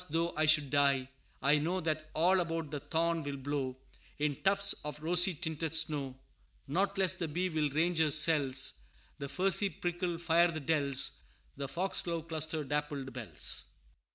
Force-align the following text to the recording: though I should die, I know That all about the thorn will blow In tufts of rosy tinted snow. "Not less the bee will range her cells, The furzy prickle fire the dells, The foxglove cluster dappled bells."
though 0.09 0.33
I 0.35 0.45
should 0.47 0.71
die, 0.71 1.09
I 1.43 1.59
know 1.59 1.79
That 1.79 2.09
all 2.15 2.39
about 2.39 2.71
the 2.71 2.79
thorn 2.79 3.21
will 3.21 3.37
blow 3.37 3.77
In 4.17 4.41
tufts 4.41 4.73
of 4.83 4.99
rosy 5.03 5.35
tinted 5.35 5.75
snow. 5.75 6.17
"Not 6.67 6.97
less 6.97 7.13
the 7.13 7.27
bee 7.27 7.49
will 7.49 7.69
range 7.69 7.99
her 7.99 8.09
cells, 8.09 8.79
The 9.19 9.27
furzy 9.29 9.69
prickle 9.69 10.17
fire 10.17 10.49
the 10.49 10.59
dells, 10.59 11.11
The 11.55 11.67
foxglove 11.67 12.29
cluster 12.29 12.63
dappled 12.63 13.13
bells." 13.13 13.65